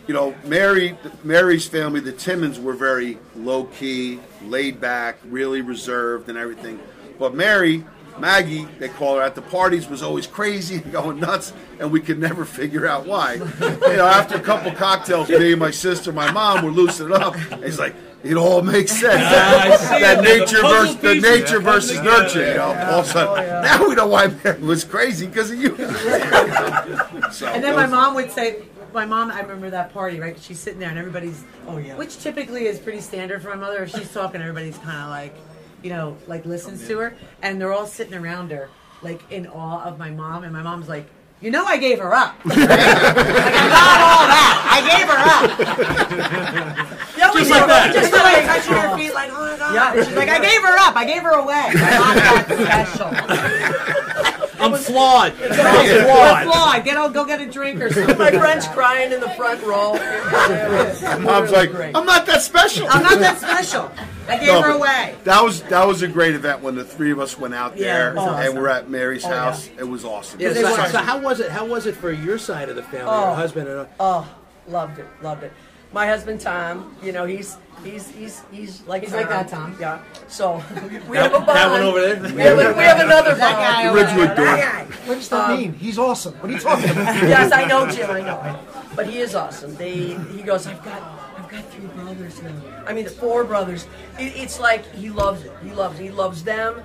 [0.08, 6.28] you know, Mary, Mary's family, the Timmons were very low key, laid back, really reserved,
[6.28, 6.80] and everything.
[7.20, 7.84] But Mary,
[8.18, 12.00] Maggie, they call her at the parties, was always crazy and going nuts, and we
[12.00, 13.34] could never figure out why.
[13.34, 13.40] you
[13.96, 17.34] know, after a couple cocktails, me, and my sister, my mom were loosening up.
[17.52, 19.20] And he's like, it all makes sense.
[19.20, 20.22] I see that it.
[20.24, 22.22] The nature versus the nature come versus together.
[22.22, 22.48] nurture.
[22.50, 25.50] You know, all of a sudden, oh, now we know why Mary was crazy because
[25.50, 25.74] of you.
[27.32, 30.38] so, And then my mom would say, my mom, I remember that party, right?
[30.40, 31.96] She's sitting there and everybody's, Oh, yeah.
[31.96, 33.82] which typically is pretty standard for my mother.
[33.84, 35.34] If she's talking, everybody's kind of like,
[35.82, 37.16] you know, like listens oh, to her.
[37.42, 38.68] And they're all sitting around her,
[39.02, 40.44] like in awe of my mom.
[40.44, 41.06] And my mom's like,
[41.40, 42.36] you know, I gave her up.
[42.44, 44.56] like, I'm not all that.
[44.70, 46.88] I gave her up.
[47.22, 47.92] Yeah, we Just like that.
[47.92, 49.74] Just like touching her feet, like, oh my God.
[49.74, 50.02] Yeah.
[50.02, 50.96] She's like, I gave her up.
[50.96, 51.70] I gave her away.
[51.74, 53.98] My mom's that special.
[54.74, 55.32] I'm flawed.
[55.40, 55.52] I'm
[56.04, 56.42] flawed.
[56.44, 56.84] flawed.
[56.84, 58.18] Get, go get a drink or something.
[58.18, 59.92] My friend's crying in the front row.
[61.20, 61.74] Mom's like.
[61.94, 62.86] I'm not that special.
[62.88, 63.90] I'm not that special.
[64.28, 65.16] I gave No, her away.
[65.24, 68.10] That was that was a great event when the three of us went out there
[68.12, 68.46] it was awesome.
[68.46, 69.34] and we're at Mary's Oh, yeah.
[69.44, 69.68] house.
[69.78, 70.40] It was awesome.
[70.40, 71.50] Yeah, They so, so how was it?
[71.50, 73.06] How was it for your side of the family?
[73.12, 73.34] Your Oh.
[73.34, 74.28] husband and uh, Oh,
[74.68, 75.52] loved it, loved it.
[75.92, 79.76] My husband Tom, you know, he's he's he's he's like He's like that, Tom.
[79.80, 80.00] Yeah.
[80.28, 81.48] So we, we that, have a bond.
[81.48, 82.34] that one over there.
[82.34, 83.56] We have, a- we have another That bond.
[83.62, 84.44] guy over Ridgewood there.
[84.56, 84.96] That guy.
[85.06, 85.72] What does that Um, mean?
[85.74, 86.34] He's awesome.
[86.34, 87.14] What are you talking about?
[87.28, 88.10] yes, I know, Jim.
[88.10, 88.58] I know.
[88.96, 89.74] But he is awesome.
[89.76, 90.66] They he goes.
[90.66, 91.02] I've got
[91.36, 92.54] I've got three brothers now.
[92.86, 93.86] I mean, four brothers.
[94.18, 95.52] It, it's like he loves it.
[95.62, 96.04] He loves it.
[96.04, 96.82] He loves them,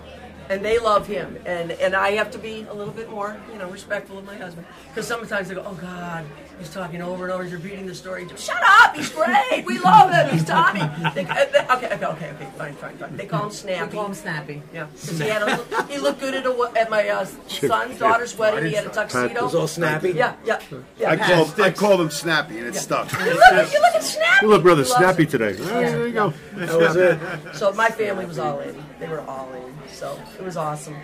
[0.50, 1.38] and they love him.
[1.46, 4.36] And and I have to be a little bit more, you know, respectful of my
[4.36, 6.26] husband because sometimes they go, oh God,
[6.60, 7.44] he's talking over and over.
[7.44, 8.28] He's repeating the story.
[8.38, 8.96] Shut up.
[8.96, 9.64] He's great.
[9.66, 10.30] We love him.
[10.30, 10.80] He's Tommy.
[11.14, 12.48] They, uh, they- okay, okay, okay, okay.
[12.58, 13.18] Fine, fine, fine.
[13.18, 13.92] They call him We Snappy.
[13.96, 14.62] call him Snappy.
[14.74, 18.38] Yeah, 'Cause he had a, he looked good at, a, at my uh, son's daughter's
[18.38, 18.70] wedding.
[18.70, 19.26] He had a tuxedo.
[19.26, 20.12] It was all snappy.
[20.12, 20.60] Yeah, yeah,
[21.00, 21.12] yeah.
[21.12, 23.12] I called I called him Snappy and it stuck.
[23.14, 24.46] You look, you look at Snappy.
[24.46, 25.30] You look rather He snappy it.
[25.30, 25.56] today.
[25.60, 26.34] Ah, there you go.
[26.54, 27.20] That was it.
[27.56, 28.84] So my family was all in.
[29.00, 29.74] They were all in.
[29.92, 30.96] So it was awesome.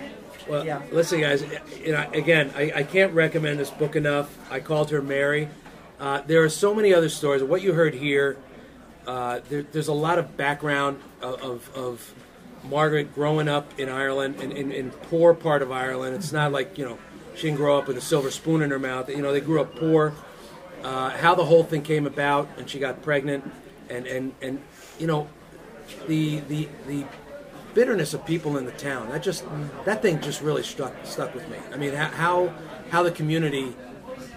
[0.47, 0.81] Well, Yeah.
[0.91, 1.43] listen, guys.
[1.83, 4.35] You know, again, I, I can't recommend this book enough.
[4.51, 5.49] I called her Mary.
[5.99, 7.43] Uh, there are so many other stories.
[7.43, 8.37] What you heard here,
[9.07, 12.13] uh, there, there's a lot of background of, of, of
[12.69, 16.15] Margaret growing up in Ireland, in, in, in poor part of Ireland.
[16.15, 16.97] It's not like you know
[17.35, 19.09] she didn't grow up with a silver spoon in her mouth.
[19.09, 20.13] You know, they grew up poor.
[20.83, 23.49] Uh, how the whole thing came about, and she got pregnant,
[23.89, 24.61] and and and
[24.99, 25.27] you know,
[26.07, 27.05] the the the
[27.73, 29.09] bitterness of people in the town.
[29.09, 29.45] That just
[29.85, 31.57] that thing just really stuck stuck with me.
[31.71, 32.53] I mean, how
[32.89, 33.75] how the community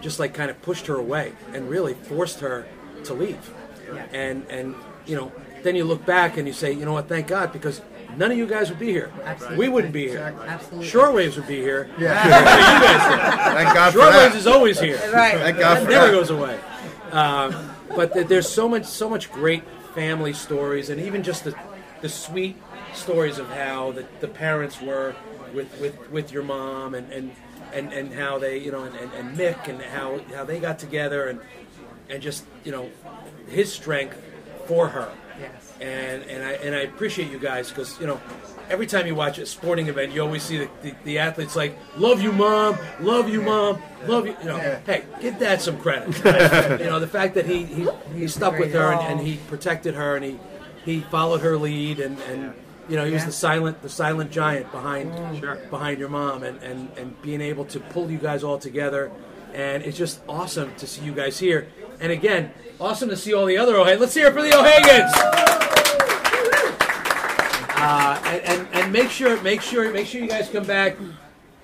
[0.00, 2.66] just like kind of pushed her away and really forced her
[3.04, 3.50] to leave.
[3.92, 4.06] Yeah.
[4.12, 4.74] And and
[5.06, 7.08] you know, then you look back and you say, you know what?
[7.08, 7.80] Thank God because
[8.16, 9.12] none of you guys would be here.
[9.24, 9.58] Absolutely.
[9.58, 10.34] We wouldn't be here.
[10.46, 10.86] Absolutely.
[10.86, 11.90] Shortways would be here.
[11.98, 12.28] Yeah.
[12.28, 14.98] guys Thank God Shortways is always here.
[15.12, 15.34] Right.
[15.38, 16.12] Thank God never that.
[16.12, 16.58] goes away.
[17.12, 19.62] Um, but there's so much, so much great
[19.94, 21.54] family stories, and even just the,
[22.02, 22.56] the sweet
[22.96, 25.14] stories of how the, the parents were
[25.54, 27.32] with, with, with your mom, and, and,
[27.72, 30.78] and, and how they, you know, and, and, and Mick, and how, how they got
[30.78, 31.40] together, and
[32.08, 32.88] and just you know
[33.48, 34.16] his strength
[34.66, 35.12] for her.
[35.40, 35.72] Yes.
[35.80, 38.20] And and I and I appreciate you guys because you know
[38.70, 41.76] every time you watch a sporting event, you always see the, the, the athletes like
[41.96, 44.36] love you, mom, love you, mom, love you.
[44.40, 44.80] You know, Yeah.
[44.86, 46.16] hey, give dad some credit.
[46.80, 49.94] you know, the fact that he he, he stuck with her and, and he protected
[49.94, 50.38] her and he
[50.84, 52.54] he followed her lead and and.
[52.88, 55.56] You know, he was the silent, the silent giant behind, Sure.
[55.70, 59.10] behind your mom, and, and, and being able to pull you guys all together,
[59.52, 61.68] and it's just awesome to see you guys here.
[62.00, 64.00] And again, awesome to see all the other O'Hagans.
[64.00, 65.12] Let's hear it for the O'Hagans.
[67.78, 70.96] Uh, and, and, and make sure, make sure, make sure you guys come back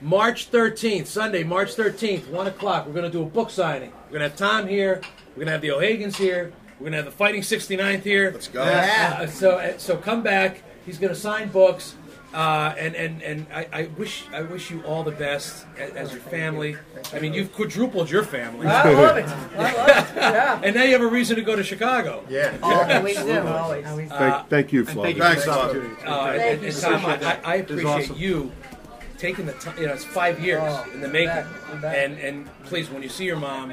[0.01, 2.87] March 13th, Sunday, March 13th, one o'clock.
[2.87, 3.93] We're going to do a book signing.
[4.07, 5.01] We're going to have Tom here.
[5.31, 6.53] We're going to have the O'Hagans here.
[6.79, 8.31] We're going to have the Fighting 69th here.
[8.33, 8.63] Let's go.
[8.63, 10.63] Uh, so uh, so come back.
[10.85, 11.95] He's going to sign books,
[12.35, 16.13] uh, and and and I, I wish I wish you all the best as, as
[16.13, 16.77] your family.
[17.13, 19.29] I mean, you've quadrupled your family, I love it.
[19.29, 20.17] I love it.
[20.17, 20.61] Yeah.
[20.65, 22.25] and now you have a reason to go to Chicago.
[22.29, 22.57] Yeah.
[22.63, 23.39] Always do.
[23.41, 23.87] Always.
[23.87, 24.09] Always.
[24.11, 25.03] Thank, thank you, And Flo.
[25.05, 25.71] thank you Thanks, for this Bob.
[25.71, 26.03] opportunity.
[26.05, 27.23] Uh, and, Thank and, you and Tom, much.
[27.23, 28.17] I, I appreciate awesome.
[28.17, 28.53] you
[29.19, 29.79] taking the time.
[29.79, 31.99] You know, it's five years Oh, in the you making, bet, you bet.
[31.99, 33.73] and and please, when you see your mom,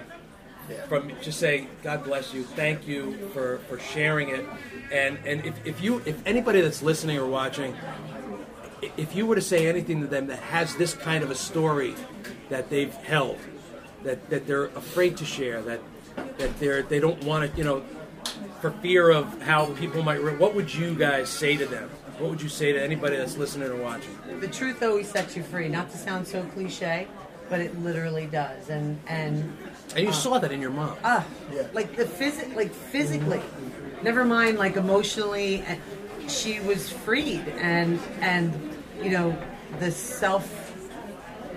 [0.87, 4.45] from just say, God bless you, thank you for for sharing it,
[4.91, 7.75] and and if, if you if anybody that's listening or watching,
[8.97, 11.95] if you were to say anything to them that has this kind of a story
[12.49, 13.37] that they've held,
[14.03, 15.81] that that they're afraid to share, that
[16.37, 17.83] that they're they don't want to, you know,
[18.61, 20.21] for fear of how people might.
[20.21, 21.89] Re- what would you guys say to them?
[22.19, 24.17] What would you say to anybody that's listening or watching?
[24.41, 25.69] The truth always sets you free.
[25.69, 27.07] Not to sound so cliche,
[27.49, 28.69] but it literally does.
[28.69, 29.55] And and
[29.95, 30.95] And you saw that in your mom.
[31.03, 31.25] ah,
[31.73, 33.41] like the physic, like physically,
[34.03, 35.63] never mind like emotionally.
[35.67, 35.79] And
[36.29, 38.53] she was freed, and and
[39.01, 39.35] you know
[39.79, 40.47] the self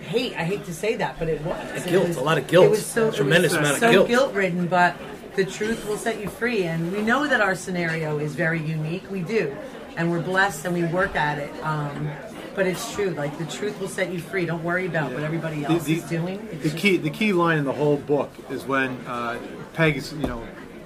[0.02, 0.34] hate.
[0.36, 2.66] I hate to say that, but it was It guilt, was- a lot of guilt.
[2.66, 4.08] It was so it Tremendous was amount of so guilt.
[4.08, 4.96] guilt-ridden, but
[5.36, 6.64] the truth will set you free.
[6.64, 9.10] And we know that our scenario is very unique.
[9.10, 9.54] We do,
[9.96, 11.50] and we're blessed, and we work at it.
[11.62, 12.10] Um,
[12.54, 13.10] but it's true.
[13.10, 14.46] Like the truth will set you free.
[14.46, 16.46] Don't worry about what everybody else the, is doing.
[16.52, 19.38] It's the just- key the key line in the whole book is when uh,
[19.74, 20.42] Peg is you know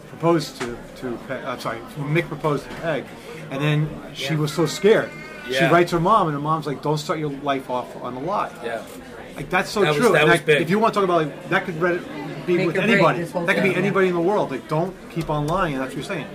[0.09, 3.05] proposed to to Peg, I'm sorry Mick proposed to Peg,
[3.51, 5.11] and then she was so scared.
[5.49, 5.59] Yeah.
[5.69, 8.21] She writes her mom, and her mom's like, "Don't start your life off on a
[8.21, 8.83] lie." Yeah.
[9.37, 10.13] Like that's so That was- true.
[10.13, 10.63] that was I- big.
[10.63, 12.01] If you want to talk about like that could read,
[12.47, 13.23] be Make with anybody.
[13.23, 13.79] That could be thing, yeah.
[13.79, 14.51] anybody in the world.
[14.51, 15.75] Like don't keep on lying.
[15.75, 16.27] And that's what you're saying.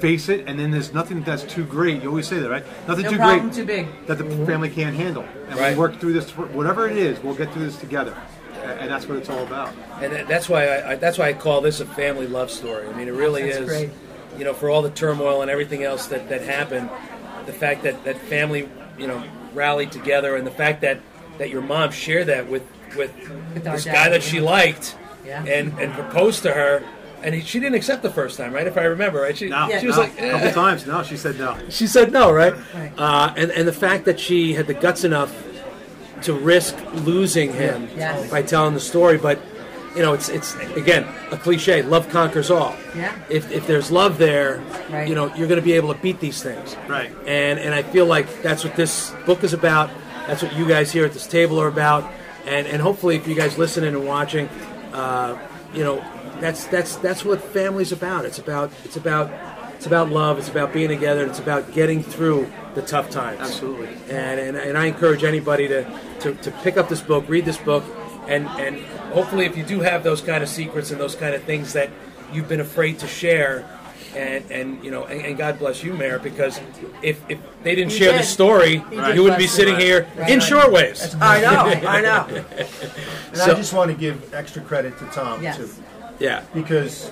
[0.00, 2.02] Face it, and then there's nothing that's too great.
[2.02, 2.64] You always say that, right?
[2.86, 3.86] Nothing No too problem great too big.
[4.06, 4.46] that the mm-hmm.
[4.46, 5.24] family can't handle.
[5.48, 5.72] And Right.
[5.72, 6.30] we work through this.
[6.36, 8.16] Whatever it is, we'll get through this together.
[8.62, 9.72] And that's what it's all about.
[10.00, 12.86] And that's why I, I that's why I call this a family love story.
[12.88, 13.66] I mean, it really That's is.
[13.66, 13.90] great.
[14.36, 16.90] You know, for all the turmoil and everything else that, that happened,
[17.46, 21.00] the fact that that family, you know, rallied together, and the fact that
[21.38, 22.62] that your mom shared that with
[22.96, 23.12] with,
[23.54, 24.30] With our this dad, guy that yeah.
[24.30, 25.42] she liked, Yeah.
[25.44, 26.82] and and proposed to her,
[27.22, 28.66] and he, she didn't accept the first time, right?
[28.66, 29.36] If I remember, right?
[29.36, 30.02] She, No, she was no.
[30.02, 30.52] like, a couple eh.
[30.52, 30.86] times.
[30.86, 31.56] No, she said no.
[31.68, 32.54] She said no, right?
[32.74, 32.92] Right.
[32.96, 35.32] Uh, and and the fact that she had the guts enough
[36.22, 38.30] to risk losing him Yes.
[38.30, 39.38] by telling the story, but
[39.96, 41.82] you know, it's it's again a cliche.
[41.82, 42.76] Love conquers all.
[42.94, 43.16] Yeah.
[43.28, 45.08] If if there's love there, Right.
[45.08, 46.76] you know, you're going to be able to beat these things.
[46.88, 47.10] Right.
[47.26, 49.90] And and I feel like that's what this book is about.
[50.26, 52.10] That's what you guys here at this table are about.
[52.46, 54.48] And and hopefully, if you guys listening and watching,
[54.92, 55.38] uh,
[55.74, 56.04] you know,
[56.40, 58.24] that's that's that's what family's about.
[58.24, 59.30] It's about it's about
[59.74, 60.38] it's about love.
[60.38, 61.26] It's about being together.
[61.26, 63.40] It's about getting through the tough times.
[63.40, 63.88] Absolutely.
[64.10, 65.84] And and, and I encourage anybody to,
[66.20, 67.84] to, to pick up this book, read this book,
[68.26, 68.78] and and
[69.12, 71.90] hopefully, if you do have those kind of secrets and those kind of things that
[72.32, 73.68] you've been afraid to share.
[74.16, 76.58] And, and you know and, and God bless you, Mayor, because
[77.02, 79.84] if, if they didn't He share the story, He you wouldn't be sitting me.
[79.84, 80.30] here Right.
[80.30, 80.48] in Right.
[80.48, 81.14] Shortways.
[81.20, 81.86] I know.
[81.88, 82.26] I know.
[83.28, 85.58] And So- I just want to give extra credit to Tom Yes.
[85.58, 85.68] too,
[86.18, 87.10] Yeah, because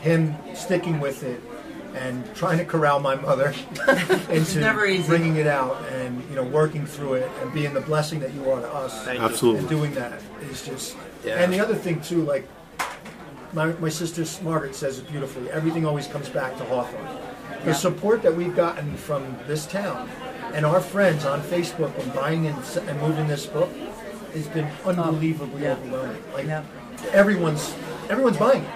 [0.00, 1.40] him sticking with it
[1.94, 3.54] and trying to corral my mother
[4.30, 5.06] into never easy.
[5.08, 8.50] bringing it out and you know working through it and being the blessing that you
[8.50, 9.04] are to us.
[9.04, 9.20] Thank.
[9.20, 9.60] Absolutely.
[9.60, 10.96] And doing that is just.
[11.24, 11.42] Yeah.
[11.42, 12.46] And the other thing too, like
[13.52, 15.50] my, my sister Margaret says it beautifully.
[15.50, 17.08] Everything always comes back to Hawthorne.
[17.64, 20.08] The support that we've gotten from this town
[20.52, 22.56] and our friends on Facebook and buying and,
[22.88, 23.70] and moving this book
[24.34, 25.72] has been oh, unbelievably yeah.
[25.72, 26.22] overwhelming.
[26.32, 26.62] Like Yeah.
[27.12, 27.74] everyone's
[28.10, 28.70] everyone's buying it.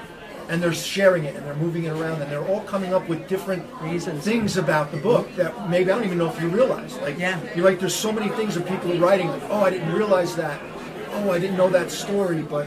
[0.49, 3.29] And they're sharing it and they're moving it around and they're all coming up with
[3.29, 4.25] different Reasons.
[4.25, 6.97] things about the book that maybe I don't even know if you realize.
[6.99, 7.39] Like Yeah.
[7.55, 10.35] you're like there's so many things that people are writing like, oh I didn't realize
[10.37, 10.61] that.
[11.13, 12.67] Oh I didn't know that story, but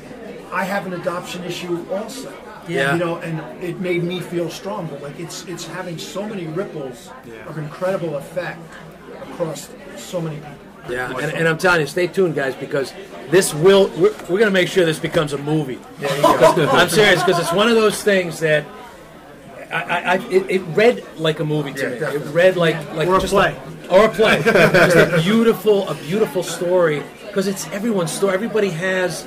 [0.53, 2.31] I have an adoption issue also.
[2.69, 2.93] Yeah.
[2.93, 4.87] You know, and it made me feel strong.
[4.87, 7.09] But like it's it's having so many ripples
[7.47, 8.61] of incredible effect
[9.29, 10.51] across so many people.
[10.89, 12.93] Yeah, and, and I'm telling you, stay tuned, guys, because
[13.29, 15.79] this will we're, we're going to make sure this becomes a movie.
[16.01, 18.65] I'm serious because it's one of those things that
[19.71, 22.15] I, I, it, it read like a movie to Yeah, me.
[22.17, 23.55] It read like like Or a just play.
[23.89, 24.41] or a play.
[24.43, 28.33] just a beautiful, a beautiful story because it's everyone's story.
[28.35, 29.25] Everybody has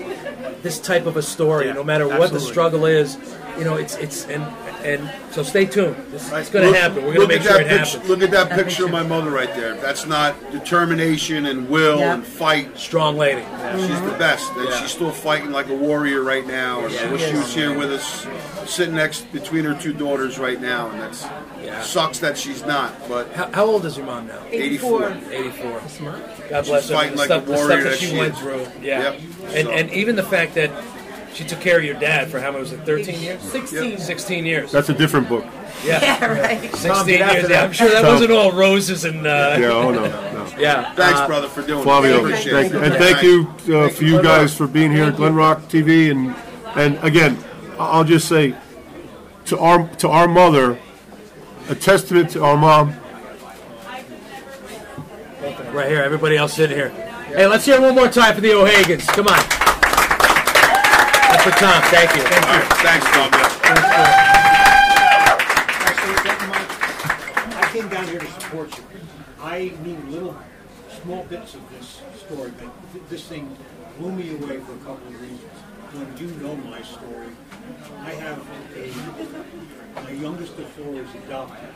[0.63, 3.19] this type of a story, Yeah, no matter what the struggle is.
[3.59, 4.45] You know, it's it's and
[4.85, 5.97] and so stay tuned.
[6.13, 6.97] It's, it's going Look- to happen.
[7.05, 8.09] We're going look to make at sure that it picture, happens.
[8.09, 9.09] Look at that, That picture of my picture.
[9.15, 9.75] mother right there.
[9.75, 12.15] That's not determination and will Yeah.
[12.15, 12.79] and fight.
[12.79, 13.43] Strong lady.
[13.77, 14.81] She's the best, and Yeah.
[14.81, 16.85] she's still fighting like a warrior right now.
[16.87, 18.27] And I wish she was here with us,
[18.67, 20.91] sitting next between her two daughters right now.
[20.91, 21.25] And that's
[21.63, 21.83] Yeah.
[21.83, 23.09] sucks that she's not.
[23.09, 24.39] But How, how old is your mom now?
[24.51, 25.17] 84.
[25.31, 25.81] 84.
[26.49, 26.95] God bless her.
[26.95, 28.39] fighting The like stuff, a the stuff warrior that that she she went is.
[28.41, 28.67] through.
[28.83, 29.03] Yeah.
[29.03, 29.21] Yep.
[29.55, 30.71] And So- and even the fact that
[31.37, 32.81] she took care of your dad for how many was it?
[32.87, 33.43] 13 years?
[33.43, 33.99] 16.
[33.99, 34.73] 16 years.
[34.73, 35.45] That's a different book.
[35.85, 36.01] yeah.
[36.03, 36.75] Yeah, right.
[36.75, 37.43] 16 get years.
[37.49, 37.51] that.
[37.51, 40.47] Yeah, I'm sure that So- wasn't all roses and uh, Yeah, oh no, no.
[40.59, 40.95] yeah.
[40.95, 42.25] thanks, Uh, brother, for doing Flavio, it.
[42.25, 43.47] Appreciate thank you, and thank you
[43.77, 44.59] uh, Thank for you guys Rock.
[44.59, 46.35] for being here at Glen Rock TV, and
[46.75, 47.37] and again,
[47.79, 48.55] I'll just say
[49.47, 50.79] to our to our mother,
[51.69, 52.95] a testament to our mom.
[55.73, 56.03] Right here.
[56.03, 56.89] Everybody else sitting here.
[57.29, 59.05] Hey, let's hear it one more time for the O'Hagans.
[59.09, 59.56] Come on.
[61.47, 61.83] That's for Tom.
[61.83, 62.23] Thank you.
[62.23, 63.39] All right, thanks, Flavio.
[65.87, 68.83] Actually, that I came down here to support you.
[69.41, 70.37] I knew little,
[71.03, 73.57] small bits of this story, but th- this thing
[73.97, 75.41] blew me away for a couple of reasons.
[75.93, 77.29] When you know my story,
[78.01, 81.69] I have a, my youngest of four is adopted.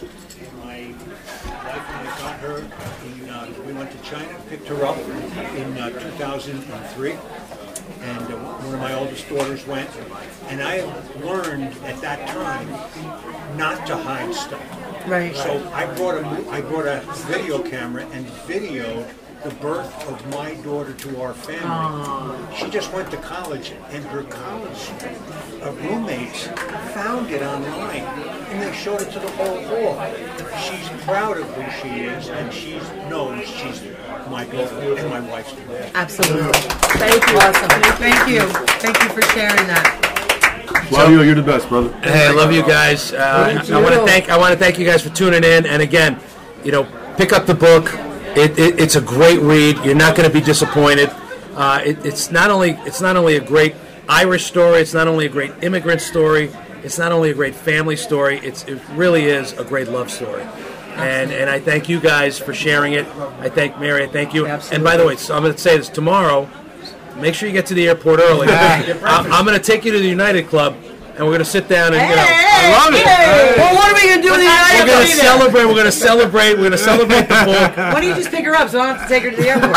[0.00, 4.84] And my wife and I got her in, uh, we went to China, picked her
[4.84, 7.12] up in uh, 2003
[8.02, 9.90] and uh, one of my oldest daughters went.
[10.48, 10.82] And I
[11.20, 12.68] learned at that time
[13.56, 15.08] not to hide stuff.
[15.08, 15.34] Right.
[15.34, 19.08] So I brought a I brought a video camera and videoed
[19.42, 22.56] the birth of my daughter to our family.
[22.56, 24.90] She just went to college, and her college
[25.82, 26.46] roommates
[26.92, 28.02] found it online,
[28.50, 30.14] and they showed it to the whole hall.
[30.60, 32.74] She's proud of who she is, and she
[33.08, 33.80] knows she's
[34.30, 35.90] my daughter and my wife's daughter.
[35.94, 36.52] Absolutely.
[36.52, 37.36] Thank you.
[37.38, 37.82] Awesome.
[37.98, 38.40] Thank you.
[38.78, 40.86] Thank you for sharing that.
[40.88, 41.92] Flavio, you're the best, brother.
[42.02, 43.12] Hey, I love you guys.
[43.12, 45.66] Uh, I want to thank I want to thank you guys for tuning in.
[45.66, 46.20] And again,
[46.64, 46.84] you know,
[47.16, 47.92] pick up the book.
[48.36, 49.76] It, it, it's a great read.
[49.84, 51.10] You're not going to be disappointed.
[51.54, 53.74] Uh, it, it's not only it's not only a great
[54.08, 54.80] Irish story.
[54.80, 56.50] It's not only a great immigrant story.
[56.82, 58.38] It's not only a great family story.
[58.38, 60.44] It's it really is a great love story.
[60.96, 63.06] And and I thank you guys for sharing it.
[63.40, 64.04] I thank Mary.
[64.04, 64.46] I thank you.
[64.46, 66.48] And by the way, so I'm going to say this tomorrow.
[67.16, 68.46] Make sure you get to the airport early.
[68.48, 70.74] I, I'm going to take you to the United Club,
[71.16, 72.24] and we're going to sit down and you know.
[72.60, 73.04] I love it.
[73.56, 75.64] Well, what are we gonna do with the United We're gonna celebrate.
[75.64, 76.54] We're gonna celebrate.
[76.56, 77.74] We're gonna celebrate the book.
[77.92, 79.36] Why don't you just pick her up so I don't have to take her to
[79.36, 79.72] the airport?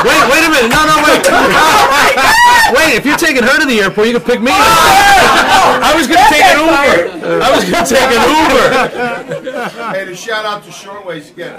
[0.00, 0.70] Wait, wait a minute.
[0.72, 1.20] No, no, wait.
[1.28, 4.58] Oh Wait, if you're taking her to the airport, you can pick me up.
[4.58, 7.42] I was gonna take an Uber.
[7.42, 9.92] I was gonna take an Uber.
[9.92, 11.54] Hey, a shout out to Shortways again.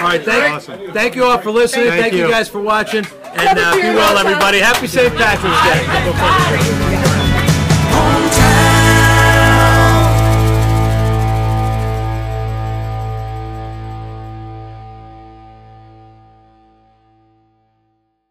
[0.00, 1.86] All right, thank, thank you all for listening.
[1.86, 2.24] Thank, you.
[2.24, 2.30] you.
[2.30, 4.58] guys for watching, and uh, be well, everybody.
[4.58, 5.14] Happy St.
[5.14, 5.62] Patrick's
[7.08, 7.13] Day.